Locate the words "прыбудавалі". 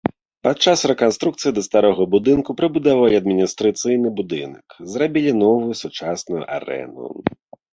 2.61-3.19